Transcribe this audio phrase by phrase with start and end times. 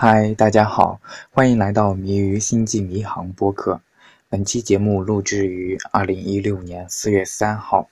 [0.00, 1.00] 嗨，大家好，
[1.32, 3.80] 欢迎来到《谜语星际迷航》播客。
[4.28, 7.80] 本期节目录制于二零一六年四月三号。《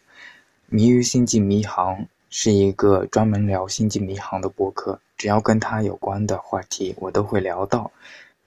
[0.68, 1.96] 谜于星际迷航》
[2.30, 7.90] 是一个专门聊星际迷航的播客，只要跟它有关的话题，我都会聊到。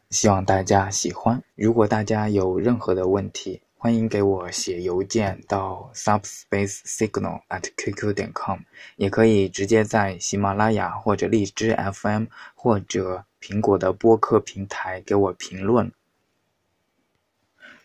[0.09, 1.43] 希望大家喜欢。
[1.55, 8.59] 如果大家有任何的问题，欢迎给我写邮件到 subspace signal at qq 点 com，
[8.95, 15.91] 也可以直接在喜马拉雅或者荔枝 FM 或者苹果的播客平台给我评论。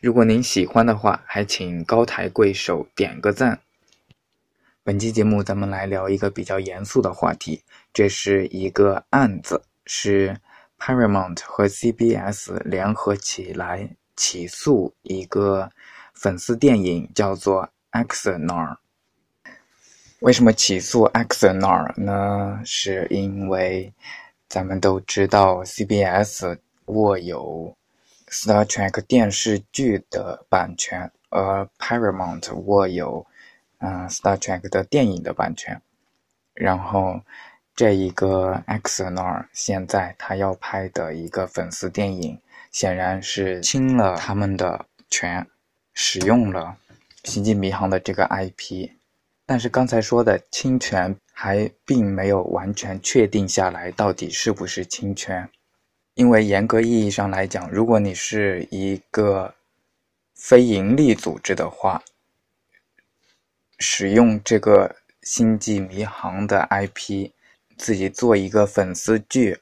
[0.00, 3.60] 如果您喜欢的话，还请高抬贵手点个赞。
[4.82, 7.62] 本期节目咱们来聊一个比较严肃的话题，
[7.92, 10.38] 这是一个案子，是
[10.78, 13.96] Paramount 和 CBS 联合起来。
[14.16, 15.72] 起诉一个
[16.12, 17.68] 粉丝电影叫做
[18.06, 18.76] 《Exonar》。
[20.20, 22.60] 为什么起诉《Exonar》呢？
[22.64, 23.92] 是因为
[24.54, 27.74] 咱们都知道 CBS 握有
[28.32, 33.26] 《Star Trek》电视剧的版权，而 Paramount 握有
[33.78, 35.82] 嗯《Star Trek》的电影的版权。
[36.54, 37.20] 然后
[37.74, 42.38] 这一个《Axanar》现在他要拍的一个粉丝电影。
[42.70, 45.44] 显然是侵了他们的权，
[45.94, 46.76] 使用了
[47.28, 48.90] 《星际迷航》的这个 IP，
[49.46, 55.48] 但是刚才说的侵权还并没有完全确定下来，到底是不是侵权？
[56.14, 59.54] 因为严格意义上来讲，如果你是一个
[60.34, 62.02] 非盈利组织的话，
[63.78, 64.88] 使用这个
[65.22, 67.30] 《星际迷航》的 IP，
[67.76, 69.60] 自己做一个粉丝剧，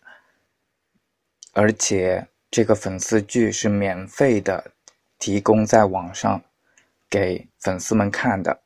[1.52, 2.28] 而且。
[2.54, 4.72] 这个粉丝剧是免费的，
[5.18, 6.42] 提供在网上
[7.08, 8.60] 给粉丝们看的，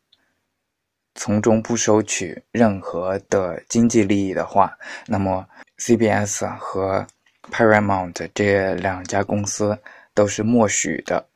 [1.16, 4.72] 从中不收取任何的经济利益的话，
[5.06, 5.44] 那么
[5.78, 7.04] CBS 和
[7.50, 9.76] Paramount 这两家公司
[10.14, 11.26] 都是默许的。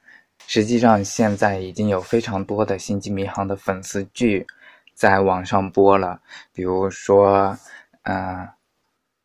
[0.47, 4.47] 实际上，现在已经有非常多的《星际迷航》的粉丝剧
[4.95, 6.21] 在网上播了，
[6.53, 7.57] 比如说，
[8.03, 8.49] 嗯，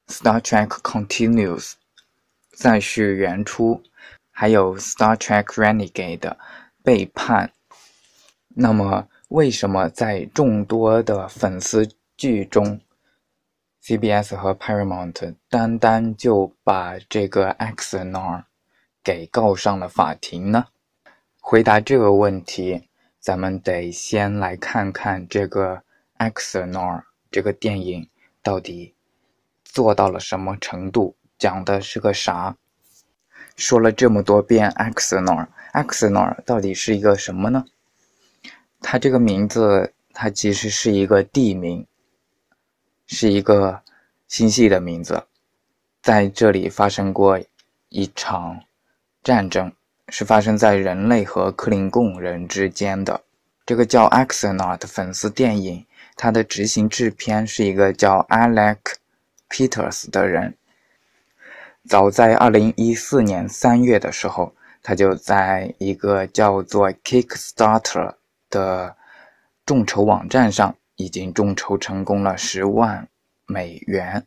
[0.12, 1.60] 《Star Trek Continues》。
[2.56, 3.84] 再续原初，
[4.32, 6.20] 还有《Star Trek Renegade》
[6.82, 7.52] 背叛。
[8.48, 12.80] 那么，为什么在众多的粉丝剧中
[13.84, 18.44] ，CBS 和 Paramount 单单就把这个 Axanar
[19.04, 20.68] 给告上了法庭呢？
[21.42, 22.88] 回答这个问题，
[23.20, 25.82] 咱们得先来看看这个
[26.20, 28.08] Axanar 这个电影
[28.44, 28.94] 到底
[29.64, 31.16] 做到了什么程度。
[31.40, 32.56] 讲的是个啥？
[33.56, 37.66] 说了这么多遍，Axanar，Axanar 到底是一个什么呢？
[38.88, 41.88] 它这个名字，它其实是一个地名，
[43.08, 43.82] 是一个
[44.28, 45.24] 星系的名字，
[46.04, 47.42] 在这里发生过
[47.90, 48.62] 一场
[49.24, 49.74] 战争，
[50.10, 53.24] 是发生在人类和克林贡人之间的。
[53.66, 58.78] 这个叫 Axanar 的粉丝电影，它的执行制片是一个叫 Alec
[59.50, 60.56] Peters 的人。
[61.90, 64.54] 早在二零一四年三月的时候，
[64.84, 68.14] 他就在一个叫做 Kickstarter
[68.56, 68.96] 的
[69.66, 73.06] 众筹网站上，已经众筹成功了十万
[73.46, 74.24] 美元，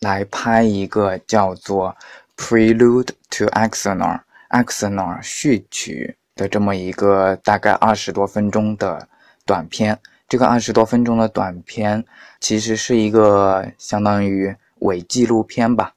[0.00, 1.96] 来拍一个叫做
[2.36, 9.06] Prelude to Axonar》（Axonar 序曲）的这么一个大概二十多分钟的
[9.46, 9.96] 短片。
[10.28, 12.04] 这个二十多分钟的短片，
[12.40, 15.92] 其实是一个相当于伪纪录片吧。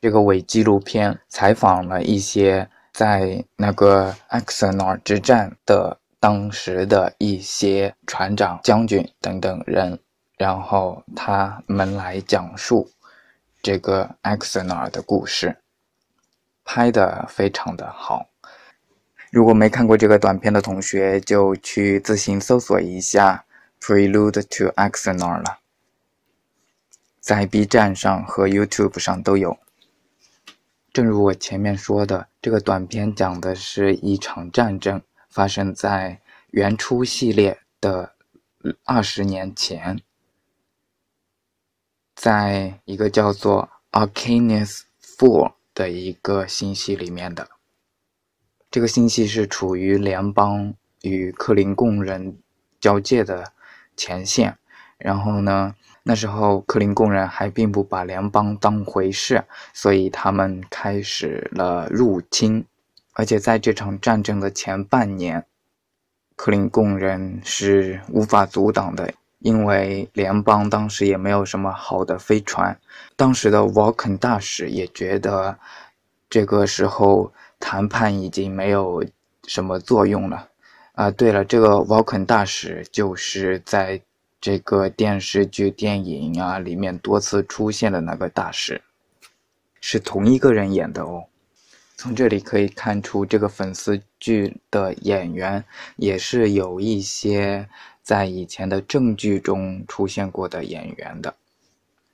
[0.00, 10.00] 这个伪纪录片采访了一些在那个 Axanar 之战的当时的一些船长、将军等等人，
[10.36, 12.90] 然后他们来讲述
[13.62, 15.58] 这个 Axanar 的故事，
[16.64, 18.26] 拍的非常的好。
[19.30, 23.44] 如果没看过这个短片的同学，就去自行搜索一下
[23.80, 25.60] Prelude to Axanar 了，
[27.20, 29.56] 在 B 站上和 YouTube 上都有。
[30.92, 35.00] 正如我前面说的，这个短片讲的是一场战争
[35.36, 38.14] 发生在原初系列的
[38.84, 40.00] 二十年前，
[42.14, 47.50] 在一个叫做 Arcanus Four 的一个星系里面的。
[48.70, 50.72] 这个星系是处于联邦
[51.02, 52.38] 与克林贡人
[52.80, 53.52] 交界的
[53.94, 54.56] 前线，
[54.96, 55.74] 然后呢？
[56.04, 59.44] 那时候，克林贡人还并不把联邦当回事，
[59.74, 62.64] 所以他们开始了入侵。
[63.18, 65.46] 而且在这场战争的前半年，
[66.36, 72.78] 克林贡人是无法阻挡的，因为联邦当时也没有什么好的飞船，
[73.16, 75.58] 当时的沃肯大使也觉得
[76.28, 79.02] 这个时候谈判已经没有
[79.46, 80.50] 什么作用了。
[80.92, 84.02] 啊，对了，这个沃肯大使就是在
[84.42, 88.82] 这个电视剧、电影啊里面多次出现的那个大使，
[89.80, 91.24] 是同一个人演的哦。
[91.98, 95.64] 从这里可以看出，这个粉丝剧的演员
[95.96, 97.66] 也是有一些
[98.02, 101.34] 在以前的正剧中出现过的演员的。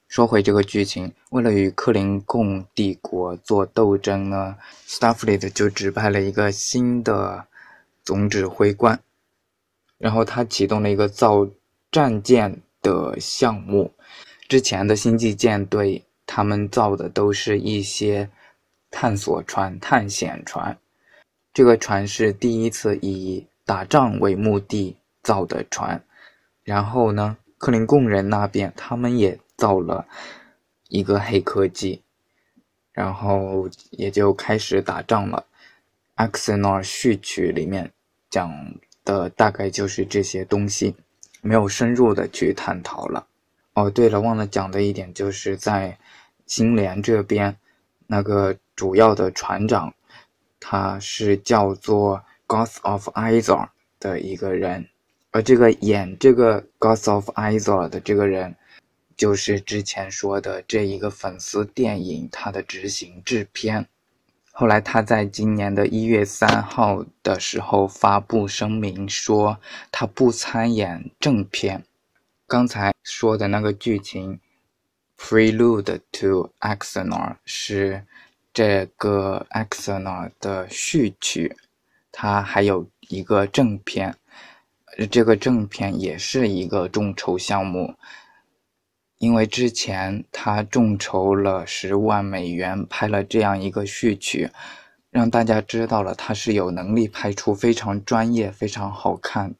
[0.06, 4.56] 说回这个剧情，为了与克林贡帝国做斗争呢
[4.87, 7.46] ，Starfleet 就指派了一个新的
[8.05, 9.00] 总指挥官，
[9.99, 11.49] 然后他启动了一个造
[11.90, 13.93] 战舰的项目。
[14.49, 18.31] 之前的星际舰队，他们造的都是一些。
[18.93, 20.79] 探索船、探险船，
[21.53, 26.05] 这个船是第一次以打仗为目的造的船。
[26.62, 30.06] 然后呢，克林贡人那边他们也造了
[30.89, 32.03] 一个黑科技，
[32.93, 35.45] 然后也就开始打仗了。
[36.31, 37.91] 《Axanar》序曲里面
[38.31, 38.75] 讲
[39.05, 40.95] 的大概就是这些东西，
[41.41, 43.27] 没有深入的去探讨了。
[43.73, 45.99] 哦，对了，忘了讲的一点就是在
[46.47, 47.56] 星联这边
[48.12, 48.55] 那个。
[48.75, 49.94] 主要的船长，
[50.59, 53.69] 他是叫做 Goth of Izor
[54.00, 54.88] 的一个人，
[55.31, 58.56] 而这个演这个 Goth of Izor 的这个人，
[59.14, 63.87] 就是之前说的这一个粉丝电影他的执行制片。
[64.50, 69.61] 后来他在今年的一月三号的时候发布声明说，
[69.93, 71.85] 他不参演正片。
[72.49, 74.41] 刚才说的那个剧情
[75.23, 78.05] ，Prelude to Axanar 是。
[78.55, 81.57] 这个《Axanar》的序曲，
[82.11, 84.15] 它还有一个正片，
[85.11, 87.95] 这个正片也是一个众筹项目，
[89.17, 94.51] 因为之前他众筹了十万美元拍了这样一个序曲，
[95.09, 99.55] 让大家知道了他是有能力拍出非常专业、非常好看，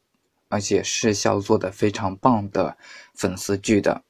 [0.51, 2.77] 而且视效做得非常棒的
[3.15, 4.03] 粉丝剧的。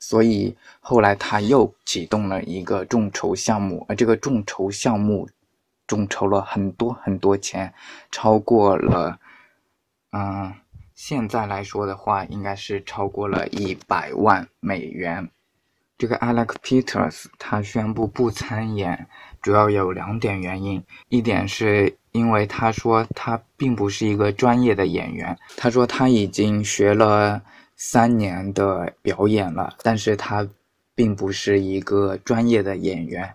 [0.00, 5.28] 所以后来他又启动了一个众筹项目，而这个众筹项目
[5.86, 7.74] 众筹了很多很多钱，
[8.12, 9.18] 超过了，
[10.12, 10.54] 嗯，
[10.94, 15.28] 现在来说的话，应该是超过了一百万美元。
[15.98, 19.08] 这个 Alex Peters 他宣布不参演，
[19.42, 27.42] 主要有两点原因，一点是因为他说他并不是一个专业的演员，他说他已经学了。
[27.80, 30.46] 三年的表演了，但是他
[30.96, 33.32] 并不是一个专业的演员，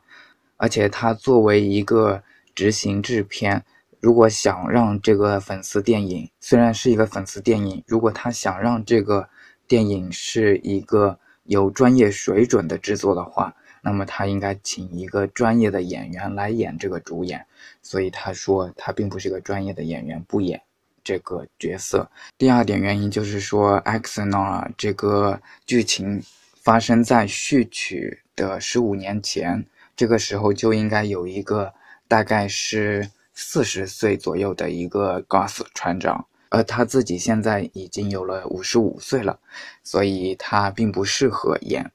[0.57, 2.22] 而且他作为一个
[2.54, 3.63] 执行制片，
[4.01, 9.30] 如果想让这个粉丝电影虽然是一个粉丝电影，如果他想让这个
[9.66, 17.45] 电影是一个有专业水准的制作的话，那么他应该请一个专业的演员来演这个主演，
[17.81, 20.62] 所以他说他并不是一个专业的演员，不演。
[21.03, 26.23] 这个角色，第二点原因就是说，Axanar 这个剧情
[26.61, 29.65] 发生在序曲的十五年前，
[29.95, 31.73] 这个时候就应该有一个
[32.07, 39.39] 大概是四十岁左右的一个 Gus 船长，而他自己现在已经有了五十五岁了，
[39.83, 41.92] 所以他并不适合演。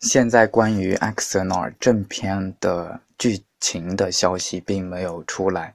[0.00, 5.74] 现在关于 Axanar 正片的剧情的消息并没有出来。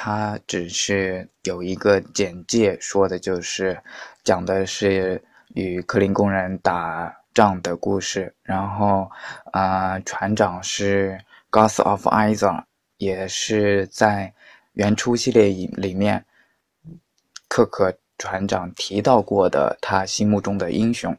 [0.00, 3.76] 他只是有一个简介，说的就是
[4.22, 5.20] 讲的是
[5.56, 8.32] 与克林工人打仗的故事。
[8.44, 9.10] 然后，
[9.50, 11.18] 啊，船长是
[11.50, 12.62] g o s s of Izor，
[12.98, 14.32] 也是在
[14.74, 16.24] 原初系列里面，
[17.48, 21.18] 克克船长提到过的他心目中的英雄。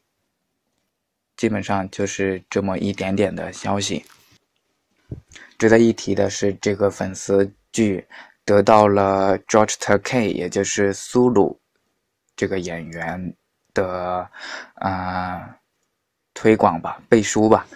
[1.35, 4.05] 基本上就是这么一点点的消息。
[5.57, 8.07] 值得一提的是，这个粉丝剧。
[8.49, 11.59] 得到了 George Takei，也就是苏鲁
[12.35, 13.35] 这个演员
[13.75, 14.27] 的
[14.73, 15.55] 啊
[16.33, 17.67] 推广吧、背书吧，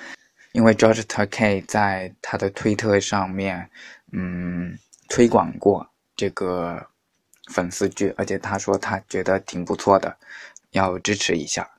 [0.52, 3.70] 因为 George Takei 在他的推特上面
[4.14, 4.76] 嗯
[5.10, 6.84] 推广过这个
[7.52, 10.18] 粉丝剧，而且他说他觉得挺不错的，
[10.72, 11.70] 要支持一下。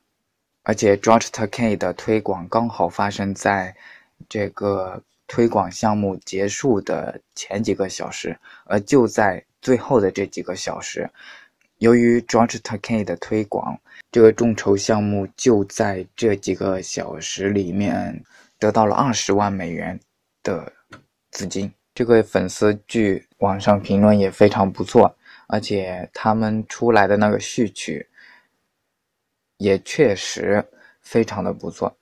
[0.63, 3.75] 而且 George Takei 的推广刚好发生在
[4.29, 5.03] 这个。
[5.27, 11.09] 推广项目结束的前几个小时，而就在最后的这几个小时，
[11.79, 13.79] 由于 George Takei 的推广，
[14.11, 18.23] 这个众筹项目就在这几个小时里面
[18.59, 19.99] 得到了二十万美元
[20.43, 20.71] 的
[21.31, 21.71] 资金。
[21.93, 25.17] 这个粉丝据网上评论也非常不错，
[25.47, 28.07] 而且他们出来的那个序曲，
[29.57, 30.63] 也确实
[31.01, 31.97] 非常的不错。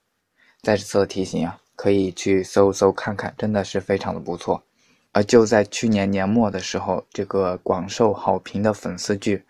[0.61, 4.63] 再次提醒啊，可以去搜搜看看，真的是非常的不错。
[5.11, 9.45] 而就在去年年末的时候，这个广受好评的粉丝剧，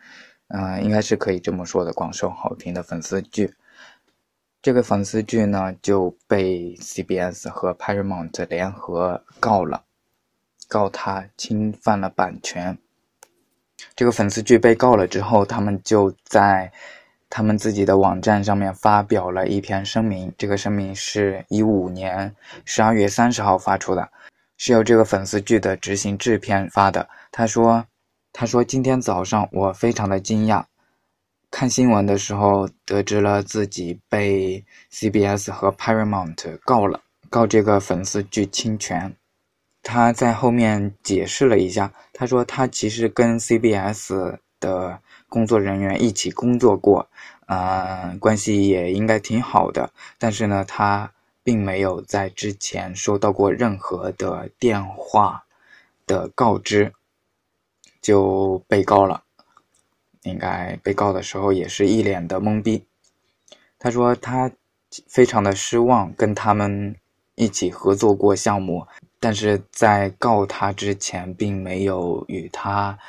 [0.47, 3.53] 嗯，应该是可以这么说的，广受好评的粉丝剧。
[4.61, 9.83] 这个粉丝剧呢就被 CBS 和 Paramount 联合告了，
[10.67, 12.77] 告他侵犯了版权。
[13.95, 16.71] 这个粉丝剧被告了之后，他们就在。
[17.35, 22.31] 他们自己的网站上面发表了一篇声明，这个声明是一五年
[22.63, 24.07] 十二月三十号发出的，
[24.55, 27.09] 是由这个粉丝剧的执行制片发的。
[27.31, 27.83] 他说
[28.31, 30.63] ：“他说今天早上我非常的惊讶，
[31.49, 39.11] 看新闻的时候得知了自己被 CBS 和 Paramount 告了，告这个粉丝剧侵权。”
[39.81, 44.99] 他在后面解释了一下，他说他其实跟 CBS 的。
[45.33, 47.09] 工作人员一起工作过，
[47.47, 49.89] 呃，关系也应该挺好的。
[50.19, 51.11] 但是呢，他
[51.43, 55.45] 并没有在之前收到过任何的电话
[56.05, 56.93] 的告知，
[57.99, 59.23] 就被告了。
[60.21, 62.85] 应该被告的时候也是一脸的懵逼。
[63.79, 64.51] 他说他
[65.07, 66.95] 非常的失望，跟他们
[67.33, 68.85] 一起合作过项目，
[69.19, 72.99] 但是在告他之前，并没有与他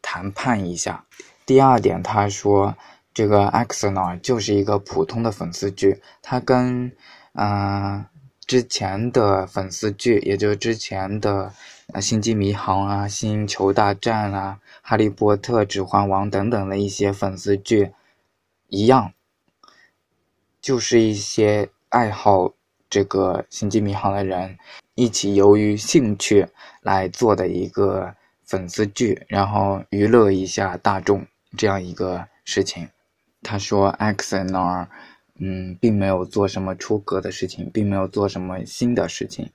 [0.00, 1.04] 谈判一下。
[1.46, 2.74] 第二点，他说
[3.12, 6.90] 这个《X 呢就是一个普通的粉丝剧，它跟
[7.34, 8.04] 嗯
[8.46, 11.52] 之前的粉丝剧，也就是之前的
[12.00, 17.92] 《星际迷航》啊、《星球大战》啊、《哈利波特》《指环王》等等的一些粉丝剧
[18.68, 19.12] 一样，
[20.60, 22.52] 就是一些爱好
[22.88, 24.58] 这个《星际迷航》的人
[24.94, 26.48] 一起由于兴趣
[26.80, 31.26] 来做的一个粉丝剧，然后娱乐一下大众。
[31.56, 32.88] 这样一个事情，
[33.42, 34.88] 他说 X N R，
[35.38, 39.50] 嗯，并没有做什么出格的事情，并没有做什么新的事情。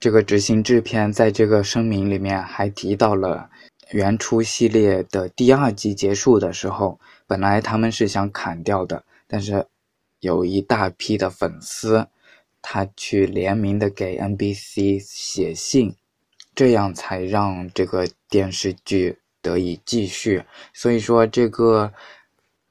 [0.00, 3.48] 这个执行制片在这个声明里面还提到了
[3.92, 9.64] 原初系列的第二季结束的时候，本来他们是想砍掉的，但是
[10.20, 12.08] 有一大批的粉丝，
[12.60, 15.94] 他去联名的给 NBC 写信，
[16.54, 19.18] 这样才让这个电视剧。
[19.42, 21.92] 得以继续，所以说这个《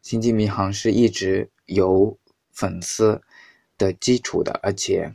[0.02, 2.18] 星际迷航》是一直有
[2.52, 3.22] 粉丝
[3.78, 5.14] 的基础的，而且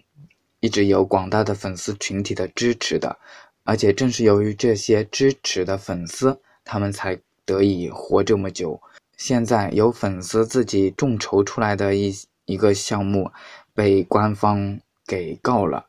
[0.60, 3.18] 一直有广大的粉丝群体的支持的，
[3.64, 8.80] 而且正是由于这些支持的粉丝，他们才得以活这么久。
[9.16, 13.30] 现在有粉丝自己众筹出来的一一个项目
[13.72, 15.86] 被官方给告了，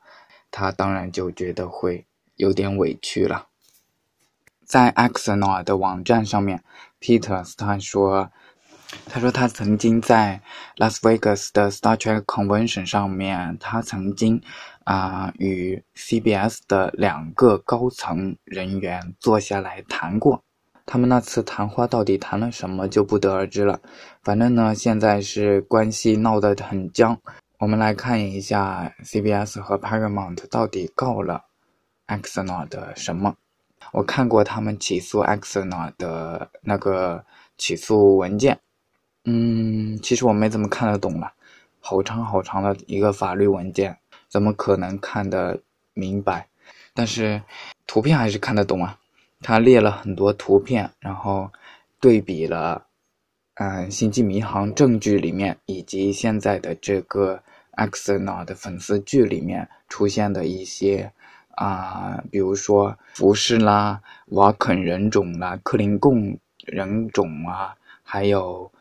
[0.49, 2.05] 他当然就觉得会
[2.35, 3.46] 有点委屈了。
[4.67, 6.61] 在 X n o 的网站上面
[6.99, 8.29] ，Peter 他说，
[9.05, 10.41] 他说他曾经在
[10.75, 14.41] Las Vegas 的 Star Trek Convention 上面，他曾经
[14.83, 20.43] 啊与 CBS 的两个高层人员坐下来谈过。
[20.85, 23.79] 他们那次谈话到底谈了什么，就不得而知了。
[24.21, 27.17] 反正呢，现在是关系闹得很僵。
[27.59, 31.45] 我们来看一下 CBS 和 Paramount 到底告了
[32.07, 33.35] X n o 的什么。
[33.93, 37.23] 我看过他们起诉 X 呢的那个
[37.57, 38.59] 起诉文件，
[39.23, 41.31] 嗯，其实我没怎么看得懂了，
[41.79, 45.61] 好长好长的一个法律文件，怎么可能看得
[45.93, 46.47] 明白？
[46.93, 47.41] 但是
[47.85, 48.99] 图片还是看得懂啊。
[49.41, 51.49] 他列了很多图片，然后
[51.99, 52.85] 对比了，
[53.53, 57.41] 嗯，《星际迷航》证据里面以及现在的这个
[57.71, 61.11] X 呢的粉丝剧里面出现的一些。
[61.57, 68.71] 啊，比如说服饰啦、瓦肯人种啦、克林贡人种啊，还有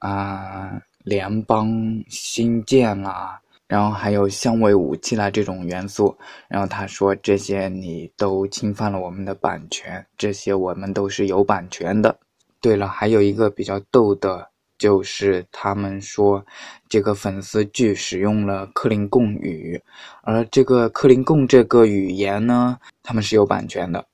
[0.00, 1.70] 啊联邦
[2.08, 6.16] 新建啦，然后还有相位武器啦这种元素，
[6.48, 12.18] 然后他说这些你都侵犯了我们的版权，这些我们都是有版权的。
[12.60, 14.50] 对了，还有一个比较逗的。
[14.78, 16.44] 就是他们说，
[16.88, 19.82] 这个粉丝剧使用了克林贡语，
[20.22, 24.06] 而这个克林贡这个语言呢，他们是有版权的。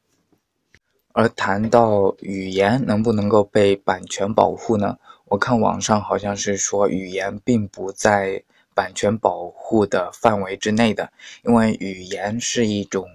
[1.15, 4.97] 而谈到语言能不能够被版权保护呢？
[5.27, 8.43] 我看网上好像是说语言并不在
[8.75, 11.13] 版权保护的范围之内的，
[11.45, 13.07] 因为语言是一种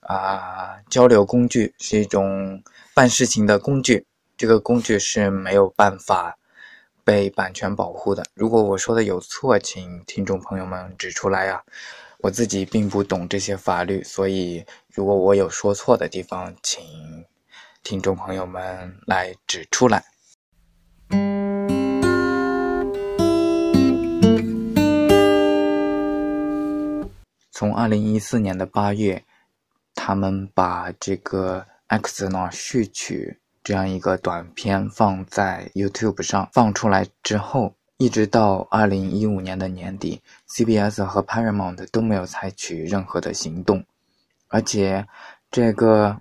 [0.00, 2.62] 啊交流工具，是一种
[2.94, 4.06] 办事情的工具，
[4.36, 6.36] 这个工具是没有办法。
[7.04, 8.24] 被版权保护的。
[8.34, 11.62] 如果我说的有错，请听众朋友们指出来呀、啊。
[12.18, 16.84] 我自己并不懂这些法律，所以如果我有说错的地方，请
[17.82, 20.04] 听众朋友们来指出来。
[27.50, 29.24] 从二零一四年的八月，
[29.96, 43.84] 他们把这个 x 呢序曲这样一个短片放在 YouTube 上放出来之后，一直到二零一五年的年底，CBS 和 Paramount 都没有采取任何的行动，
[44.48, 45.06] 而且
[45.48, 46.20] 这个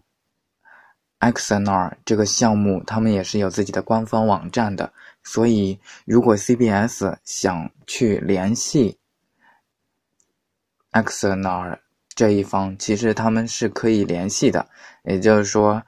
[1.19, 4.93] XNR 这个项目，他们也是有自己的官方网站的，
[5.23, 8.99] 所以如果 CBS 想去联系
[10.91, 11.79] XNR
[12.09, 14.69] 这一方，其实他们是可以联系的，
[15.05, 15.81] 也就是说。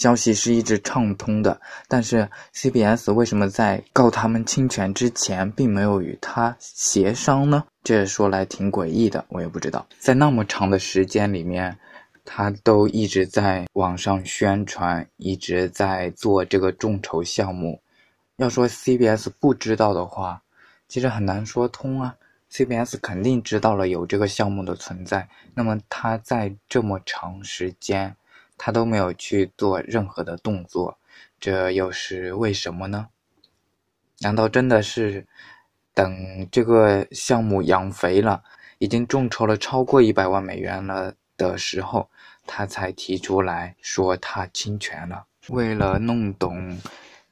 [0.00, 7.62] 消息是一直畅通的，但是 CBS 为什么在告他们侵权之前，并没有与他协商呢？
[7.84, 9.86] 这说来挺诡异的，我也不知道。
[9.98, 11.76] 在那么长的时间里面，
[12.24, 17.78] 他都一直在网上宣传，一直在做这个众筹项目。
[18.36, 20.40] 要说 CBS 不知道的话，
[20.88, 22.16] 其实很难说通啊。
[22.50, 28.16] CBS 肯定知道了有这个项目的存在，那么他在这么长时间。
[28.62, 30.98] 他都没有去做任何的动作，
[31.40, 33.08] 这又是为什么呢？
[34.18, 35.26] 难道真的是
[35.94, 38.42] 等这个项目养肥了，
[38.76, 42.10] 已经众筹了超过一百万美元了的时候，
[42.46, 45.24] 他才提出来说他侵权了？
[45.48, 46.78] 为了弄懂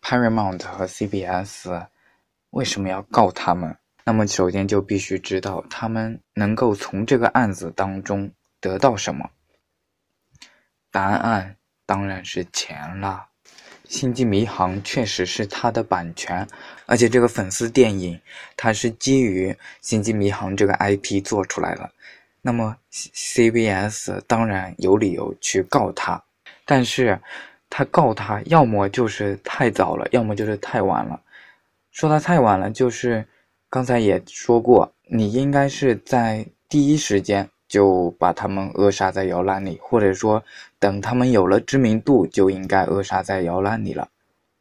[0.02, 1.87] Paramount 和 CBS
[2.52, 8.30] 为什么要告他们，那么首先就必须知道他们能够从这个案子当中
[8.61, 9.28] 得到什么。
[10.98, 11.54] 答案
[11.86, 13.24] 当然是钱了，
[13.88, 16.44] 《星际迷航》确实是它的版权，
[16.86, 18.20] 而且这个粉丝电影
[18.56, 21.88] 它是基于《星际迷航》这个 IP 做出来了。
[22.42, 26.20] 那么 CBS 当然有理由去告他，
[26.64, 27.20] 但是
[27.70, 31.20] 他告他要么就是太早了，要么就是太晚了。
[31.92, 33.24] 说他太晚了，就是
[33.70, 37.48] 刚才也说过，你应该是在第一时间。
[37.68, 40.42] 就把他们扼杀在摇篮里，或者说
[40.78, 44.09] 等他们有了知名度，就应该扼杀在摇篮里了，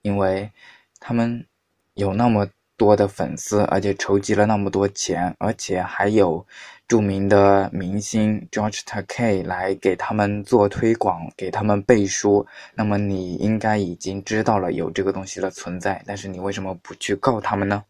[0.01, 0.51] 因为
[0.99, 1.45] 他们
[1.93, 6.45] 有那么多的粉丝，而且筹集了那么多钱，而且还有
[6.87, 12.45] 著名的明星 George Takei 来给他们做推广，给他们背书。
[12.75, 17.83] 那么你应该已经知道了有这个东西的存在，但是你为什么不去告他们呢？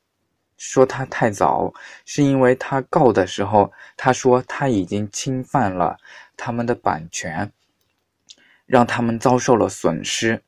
[0.57, 1.71] 说他太早，
[2.03, 5.97] 是因为他告的时候，他说他已经侵犯了
[6.35, 7.51] 他们的版权，
[8.65, 10.41] 让他们遭受了损失，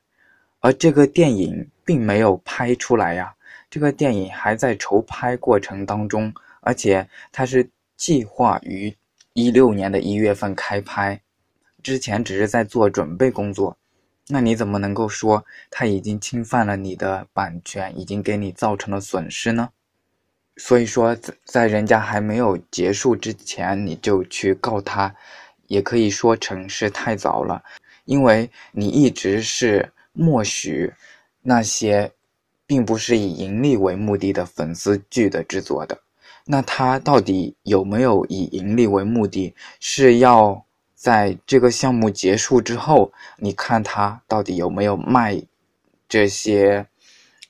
[0.60, 3.34] 而这个电影并没有拍出来呀，
[3.70, 8.96] 这个电影还在筹拍过程当中，而且他是计划于
[9.34, 11.22] 一六年的一月份开拍，
[11.84, 13.78] 之前只是在做准备工作，
[14.28, 19.70] 那你怎么能够说他已经侵犯了你的版权，已经给你造成了损失呢？
[20.60, 25.16] 所以说，在在人家还没有结束之前，你就去告他，
[25.68, 27.64] 也可以说成是太早了，
[28.04, 30.92] 因为你一直是默许
[31.42, 32.12] 那些
[32.68, 35.98] 并不是以盈利为目的的粉丝剧的制作的。
[36.44, 39.56] 那他到底有没有以盈利为目的？
[39.80, 45.42] 是要在这个项目结束之后，你看他到底有没有卖
[46.10, 46.86] 这些？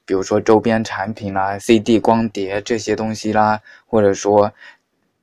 [0.10, 4.52] 比如说周边产品啦、CD 光碟这些东西啦，或者说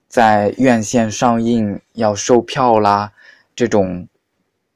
[0.07, 3.11] 在院线上映要售票啦，
[3.57, 4.07] 这种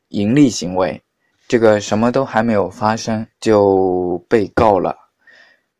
[0.09, 1.01] 盈利行为，
[1.46, 4.96] 这个什么都还没有发生就被告了，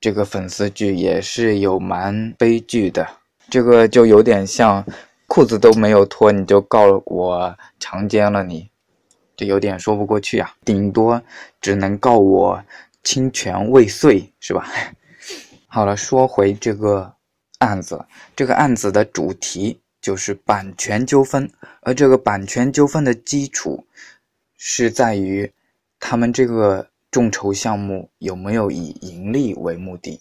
[0.01, 3.05] 这个粉丝剧也是有蛮悲剧的，
[3.49, 4.87] 这个就有点像
[5.27, 8.71] 裤子都没有脱你就告我强奸了你，
[9.37, 11.21] 这有点说不过去啊，顶多
[11.61, 12.63] 只能告我。
[13.03, 14.69] 侵权未遂是吧？
[15.67, 17.15] 好了，说回这个
[17.59, 21.51] 案子，这个案子的主题就是版权纠纷，
[21.83, 23.85] 而这个版权纠纷的基础
[24.57, 25.51] 是在于
[25.99, 30.21] 他们这个众筹项目有没有以盈利为目的。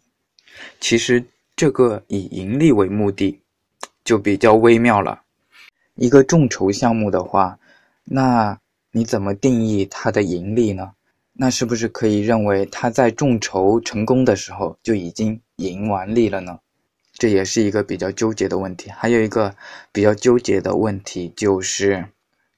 [0.79, 1.23] 其实
[1.55, 3.39] 这个以盈利为目的
[4.03, 5.21] 就比较微妙了。
[5.95, 7.59] 一个众筹项目的话，
[8.03, 8.59] 那
[8.91, 10.93] 你怎么定义它的盈利呢？
[11.41, 16.59] 那是不是可以认为他在众筹成功的时候就已经盈完利了呢？
[17.13, 18.89] 这也是一个比较纠结的问题。
[18.89, 19.55] 还有一个
[19.93, 22.05] 比较纠结的问题就是，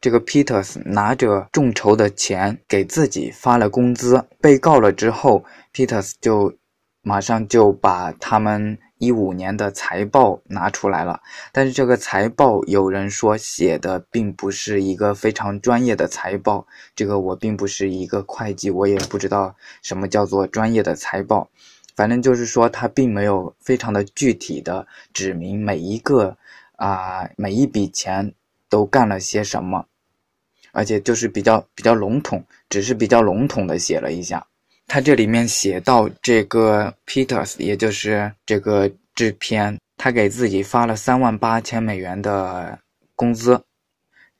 [0.02, 6.58] 这个 Peters 拿着众筹的钱给自己发了工资，被告了之后，Peters 就
[7.04, 8.80] 马上就把他们。
[9.02, 11.20] 一五年的财报拿出来了，
[11.52, 16.68] 但是这个财报有人说写的并不是一个非常专业的财报。
[16.96, 21.50] 这个我并不是一个会计，我也不知道什么叫做专业的财报。
[21.96, 26.38] 反正就是说，他并没有非常的具体的指明每一个
[26.76, 28.32] 啊每一笔钱
[28.70, 29.88] 都干了些什么，
[30.74, 34.46] 而且就是比较比较笼统，只是比较笼统的写了一下。
[34.88, 42.78] 他这里面写到这个 Peters，也就是这个制片，他给自己发了三万八千美元的
[43.16, 43.64] 工资，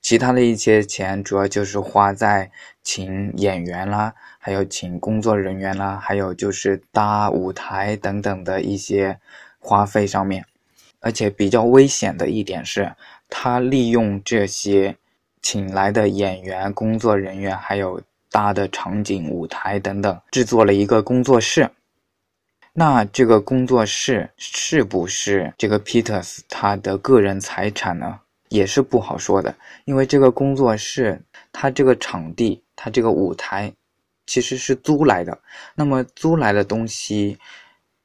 [0.02, 2.52] 其他的一些钱主要就是花在
[2.84, 9.18] 请演员啦，还有请工作人员啦，还有就是搭舞台等等的一些
[9.58, 10.46] 花费上面。
[11.00, 12.94] 而且比较危险的一点是，
[13.30, 14.98] 他利用这些
[15.42, 18.02] 请来的演员、工作人员，还有。
[18.32, 21.70] 搭的场景、舞台等等，制作了一个工作室。
[22.74, 28.22] 那这个工作室是不是这个 Peters 他的个人财产呢？
[28.48, 29.54] 也是不好说的，
[29.86, 33.72] 因为这个工作室，他这个场地，他这个舞台，
[34.26, 35.38] 其实是租来的。
[35.76, 37.38] 那么租来的东西，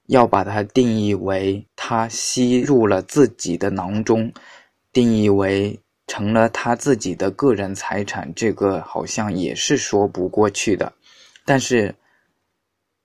[0.07, 4.33] 要把它定义为他吸入了自己的囊中，
[4.93, 5.79] 定义为。
[6.07, 10.93] 成了他自己的个人财产，这个好像也是说不过去的。
[11.45, 11.95] 但是，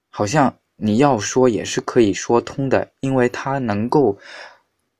[0.10, 4.18] 好像你要说也是可以说通的，因为他能够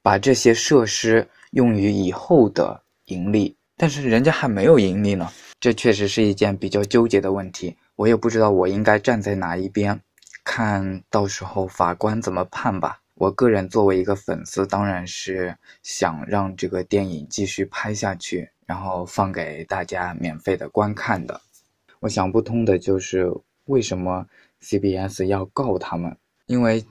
[0.02, 3.56] 把这些设施用于以后的盈利。
[3.78, 5.28] 但是人家还没有盈利呢，
[5.60, 7.76] 这确实是一件比较纠结的问题。
[7.96, 10.00] 我也不知道我应该站在哪一边，
[10.44, 13.01] 看到时候法官怎么判吧。
[13.22, 21.40] 我个人作为一个粉丝，当然是想让这个电影继续拍下去，然后放给大家免费的观看的。
[22.00, 23.32] 我想不通的就是
[23.66, 24.26] 为什么
[24.64, 26.18] CBS 要告他们？
[26.48, 26.84] 因为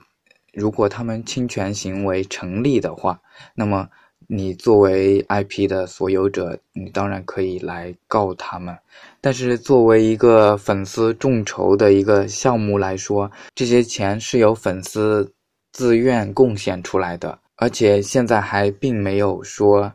[0.53, 3.19] 如果他们侵权行为成立的话，
[3.53, 3.89] 那么
[4.27, 8.73] 你作为 IP 的所有者，你当然可以来告他们。
[9.19, 15.33] 但是作为一个粉丝众筹的一个项目来说，这些钱是由粉丝。
[15.71, 19.91] 自愿贡献出来的，而且现在还并没有说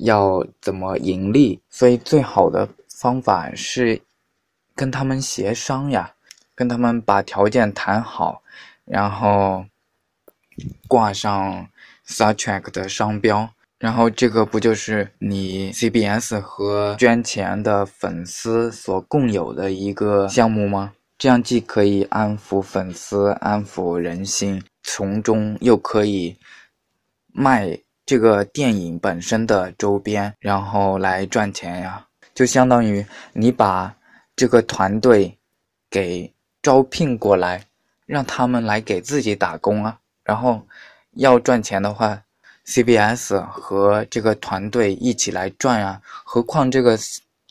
[0.00, 4.00] 要怎么盈利，所以最好的方法是
[4.74, 6.14] 跟他们协商呀，
[6.54, 8.42] 跟他们把条件谈好，
[8.84, 9.64] 然后
[10.88, 11.68] 挂上
[12.06, 20.92] Star Trek 的商标，然后这个不就是你 CBS 和捐钱的粉丝所共有的一个项目吗？
[21.16, 24.62] 这样既可以安抚粉丝，安抚人心。
[24.84, 26.38] 从中又可以
[27.32, 33.96] 卖这个电影本身的周边，然后来赚钱呀，就相当于你把
[34.36, 35.36] 这个团队
[35.90, 37.64] 给招聘过来，
[38.04, 39.98] 让他们来给自己打工啊。
[40.22, 40.66] 然后
[41.12, 42.22] 要赚钱的话
[42.66, 46.00] ，CBS 和这个团队一起来赚啊。
[46.24, 46.98] 何况这个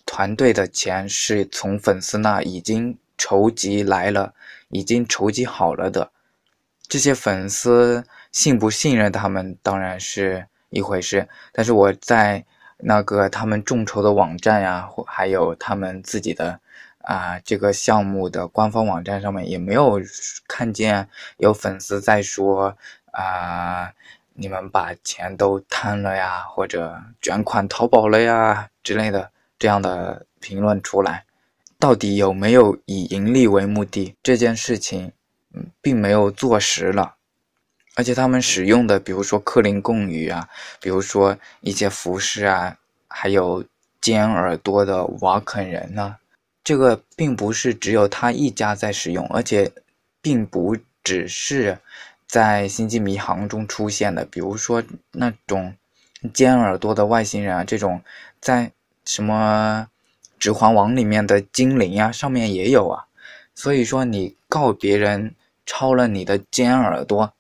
[0.05, 4.33] 团队的钱是从粉丝那已经筹集来了，
[4.69, 6.11] 已经筹集好了的。
[6.93, 12.45] 这些粉丝信不信任他们当然是一回事，但是我在
[12.77, 16.59] 那个他们众筹的网站呀，或还有他们自己的
[16.99, 19.99] 啊这个项目的官方网站上面也没有
[20.47, 22.77] 看见有粉丝在说
[23.09, 23.91] 啊
[24.35, 31.25] 你们把钱都贪了呀，或者卷款逃跑了呀之类的这样的评论出来，
[31.79, 35.11] 到底有没有以盈利为目的这件事情？
[35.81, 37.15] 并没有坐实了，
[37.95, 42.75] 而且他们使用的，比如说克林贡语啊，比如说一些服饰啊，
[43.07, 43.63] 还有
[44.01, 46.15] 尖耳朵的瓦肯人呢，
[46.63, 49.71] 这个并不是只有他一家在使用，而且
[50.21, 51.77] 并不只是
[52.25, 55.75] 在《星际迷航》中出现的，比如说那种
[56.33, 58.01] 尖耳朵的外星人啊，这种
[58.41, 58.71] 在
[59.05, 59.87] 什么
[60.39, 63.05] 《指环王》里面的精灵呀，上面也有啊，
[63.53, 65.35] 所以说你告别人。
[65.65, 67.33] 抄了你的尖耳朵，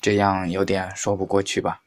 [0.00, 1.80] 这样有点说不过去吧？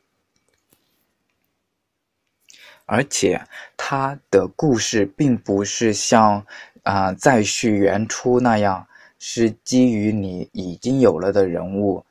[2.85, 3.41] 而且
[3.75, 6.45] 他的故事并不是像
[6.83, 12.05] 啊再续原初那样，是基于你已经有了的人物，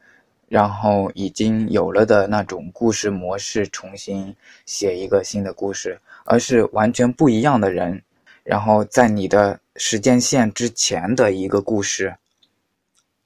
[0.49, 4.35] 然后已经有了的那种故事模式重新
[4.67, 8.03] 写一个新的故事，而是完全不一样的人，
[8.43, 12.13] 然后在你的时间线之前的一个故事。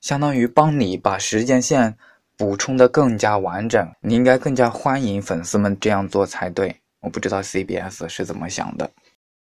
[0.00, 1.96] 相当于帮你把时间线
[2.36, 6.76] 补充的更加完整，你应该更加欢迎粉丝们这样做才对。
[7.00, 8.90] 我不知道 CBS 是怎么想的，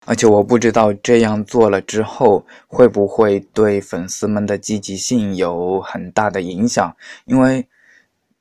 [0.06, 7.66] 而且我不知道这样做了之后会不会对粉丝们的积极性有很大的影响，因为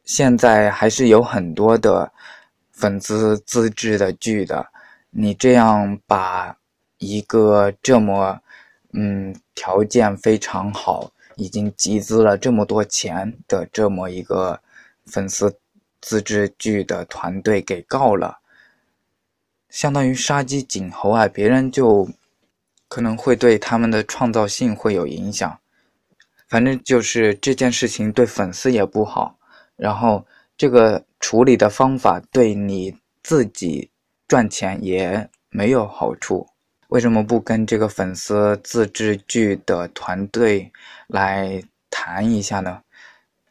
[0.05, 2.13] 现在还是有很多的
[2.73, 4.67] 粉丝自制的剧的，
[5.11, 6.57] 你这样把
[6.99, 8.41] 一个这么
[8.93, 11.11] 嗯条件非常好。
[11.37, 14.61] 已经集资了这么多钱的这么一个
[15.07, 15.59] 粉丝
[16.01, 18.39] 自制剧的团队给告了，
[19.69, 22.09] 相当于杀鸡儆猴啊，别人就
[22.89, 25.59] 可能会对他们的创造性会有影响。
[26.49, 29.37] 反正就是这件事情对粉丝也不好，
[29.77, 30.25] 然后
[30.57, 33.91] 这个处理的方法对你自己
[34.29, 36.47] 赚钱也没有好处。
[36.89, 40.71] 为什么不跟这个粉丝自制剧的团队
[41.07, 42.83] 来谈一下呢？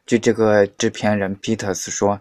[0.06, 2.20] 据这个制片人 Peters 说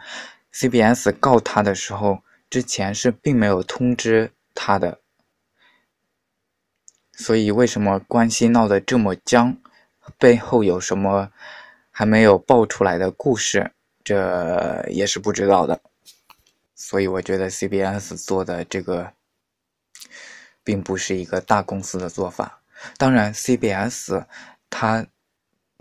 [0.54, 5.00] ，CBS 告他的时候，之前是并没有通知他的，
[7.12, 9.58] 所以为什么关系闹得这么僵？
[10.18, 11.32] 背后有什么
[11.90, 13.72] 还没有爆出来的故事，
[14.04, 15.80] 这也是不知道的。
[16.76, 19.14] 所以我觉得 CBS 做的这个，
[20.64, 22.62] 并不是一个大公司的做法。
[22.98, 24.26] 当然，CBS
[24.70, 25.08] 它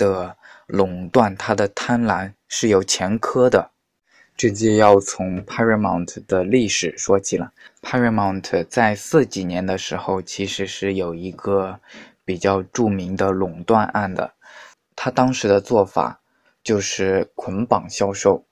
[0.02, 0.36] 的
[0.66, 3.70] 垄断、他的贪婪是有前科的。
[4.36, 7.52] 这就要从 Paramount 的历史说起了。
[7.82, 11.78] Paramount 在四几年的时候，其实是有一个。
[12.24, 14.32] 比较著名的垄断案的，
[14.94, 16.20] 他当时的做法
[16.62, 18.46] 就是捆绑销售，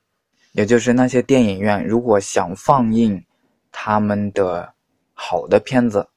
[0.51, 3.25] 也就是那些电影院如果想放映
[3.71, 4.75] 他们的
[5.15, 6.09] 好的片子，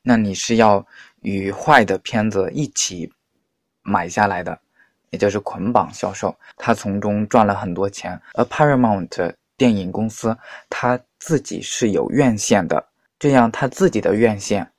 [0.00, 0.86] 那你是要
[1.20, 3.12] 与坏的片子一起
[3.82, 4.58] 买下来的，
[5.10, 8.20] 也就是捆绑销售，他从中赚了很多钱。
[8.34, 10.36] 而 Paramount 电影公司
[10.68, 12.84] 他自己是有院线的，
[13.18, 14.70] 这样他自己的院线。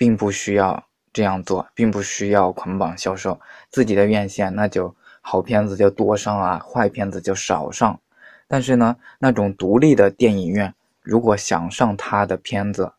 [0.00, 8.00] 并不需要这样做，并不需要捆绑销售自己的院线，那就好片子就多上啊，坏片子就少上。
[8.48, 12.90] 但是呢，那种独立的电影院如果想上他的片子，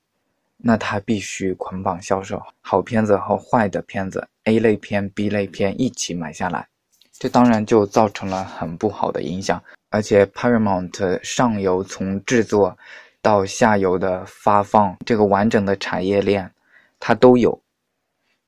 [0.58, 6.68] 那他必须捆绑销售好片子和坏的片子，A 类片、B 类片一起买下来，
[7.14, 9.62] 这当然就造成了很不好的影响。
[9.90, 12.78] 而且 Paramount 上游从制作
[13.22, 16.52] 到下游的发放这个完整的产业链。
[17.04, 17.60] 它都有，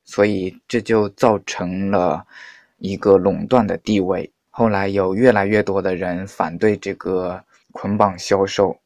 [0.03, 2.23] 所以这就造成了
[2.77, 4.32] 一个垄断的地位。
[4.51, 8.79] 后来有越来越多的人反对这个捆绑销售，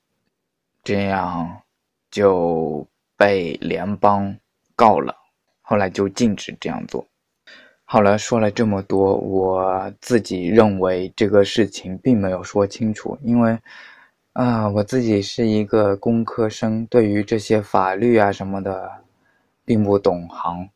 [0.85, 1.63] 这样
[2.09, 4.37] 就被联邦
[4.73, 5.13] 告了。
[5.69, 7.05] 后来就禁止这样做。
[7.83, 13.59] 好了，说了这么多，我自己认为这个事情并没有说清楚，因为
[14.31, 18.89] 啊，我自己是一个工科生，对于这些法律啊什么的。
[19.67, 20.69] 并不懂行，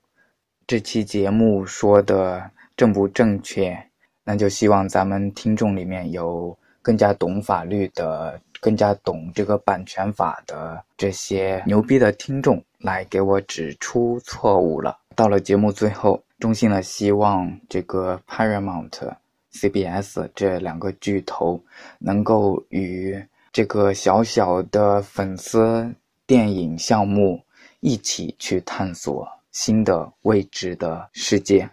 [0.67, 3.81] 这期节目说的正不正确？
[4.25, 14.97] 那就希望咱们听众里面有更加懂法律的、更加懂这个版权法的这些牛逼的听众来给我指出错误了。
[15.13, 19.13] 到了节目最后，衷心的希望这个 Paramount、
[19.51, 21.61] CBS 这两个巨头
[21.99, 23.21] 能够与
[23.51, 25.93] 这个小小的粉丝
[26.25, 27.43] 电影项目。
[27.83, 31.67] 一起去探索新的未知的世界，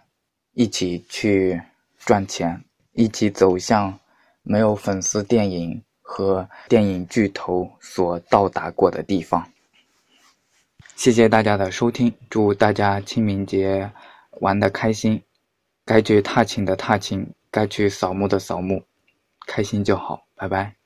[0.53, 1.61] 一起去
[1.99, 2.59] 赚钱，
[2.93, 3.99] 一起走向
[4.41, 9.47] 没有粉丝电影和电影巨头所到达过的地方。
[10.95, 13.91] 谢谢大家的收听，祝大家清明节
[14.41, 15.21] 玩的开心，
[15.85, 18.83] 该去踏青的踏青，该去扫墓的扫墓，
[19.45, 20.78] 开心就好，拜拜。